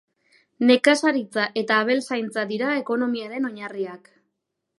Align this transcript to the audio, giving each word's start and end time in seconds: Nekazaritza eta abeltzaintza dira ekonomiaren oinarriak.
Nekazaritza 0.69 1.43
eta 1.63 1.77
abeltzaintza 1.83 2.47
dira 2.53 2.71
ekonomiaren 2.81 3.47
oinarriak. 3.53 4.11